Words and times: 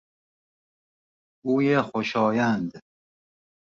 بوی 1.43 1.81
خوشایند 1.81 2.79